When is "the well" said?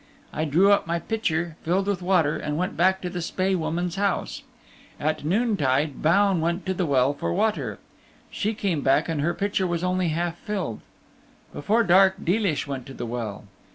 6.73-7.13, 12.95-13.43